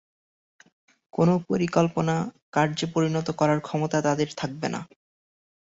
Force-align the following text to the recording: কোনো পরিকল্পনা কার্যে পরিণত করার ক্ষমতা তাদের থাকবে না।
কোনো 1.13 1.33
পরিকল্পনা 1.49 2.15
কার্যে 2.51 2.85
পরিণত 2.93 3.27
করার 3.39 3.59
ক্ষমতা 3.61 3.97
তাদের 4.01 4.29
থাকবে 4.37 4.67
না। 4.69 4.81